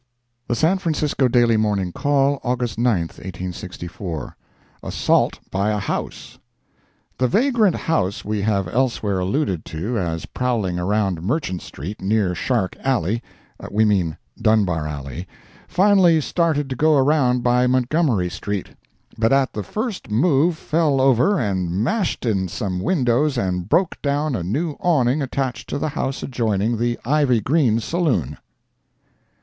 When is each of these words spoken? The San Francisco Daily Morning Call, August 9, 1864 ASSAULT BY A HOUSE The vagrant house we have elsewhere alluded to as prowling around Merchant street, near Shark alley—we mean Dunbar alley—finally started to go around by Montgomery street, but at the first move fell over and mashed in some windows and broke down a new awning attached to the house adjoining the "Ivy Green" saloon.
The 0.47 0.55
San 0.55 0.79
Francisco 0.79 1.27
Daily 1.27 1.57
Morning 1.57 1.91
Call, 1.91 2.39
August 2.43 2.79
9, 2.79 3.01
1864 3.01 4.35
ASSAULT 4.81 5.39
BY 5.51 5.69
A 5.69 5.77
HOUSE 5.77 6.39
The 7.19 7.27
vagrant 7.27 7.75
house 7.75 8.25
we 8.25 8.41
have 8.41 8.67
elsewhere 8.67 9.19
alluded 9.19 9.63
to 9.65 9.99
as 9.99 10.25
prowling 10.25 10.79
around 10.79 11.21
Merchant 11.21 11.61
street, 11.61 12.01
near 12.01 12.33
Shark 12.33 12.75
alley—we 12.79 13.85
mean 13.85 14.17
Dunbar 14.41 14.87
alley—finally 14.87 16.19
started 16.21 16.67
to 16.71 16.75
go 16.75 16.97
around 16.97 17.43
by 17.43 17.67
Montgomery 17.67 18.31
street, 18.31 18.69
but 19.19 19.31
at 19.31 19.53
the 19.53 19.61
first 19.61 20.09
move 20.09 20.57
fell 20.57 20.99
over 20.99 21.39
and 21.39 21.69
mashed 21.69 22.25
in 22.25 22.47
some 22.47 22.79
windows 22.79 23.37
and 23.37 23.69
broke 23.69 24.01
down 24.01 24.35
a 24.35 24.41
new 24.41 24.71
awning 24.79 25.21
attached 25.21 25.69
to 25.69 25.77
the 25.77 25.89
house 25.89 26.23
adjoining 26.23 26.77
the 26.79 26.97
"Ivy 27.05 27.39
Green" 27.39 27.79
saloon. 27.79 28.39